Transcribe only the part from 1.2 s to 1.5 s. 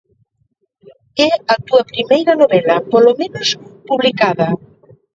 É